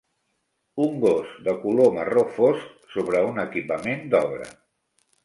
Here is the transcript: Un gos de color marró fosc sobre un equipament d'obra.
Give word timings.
Un 0.85 0.93
gos 1.01 1.35
de 1.47 1.53
color 1.65 1.91
marró 1.97 2.23
fosc 2.37 2.89
sobre 2.95 3.21
un 3.33 3.39
equipament 3.45 4.03
d'obra. 4.15 4.49